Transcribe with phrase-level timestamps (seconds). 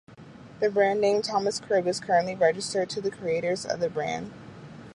[0.61, 4.33] The brand name "Thomas Cribb" is currently registered to the creators of the brand.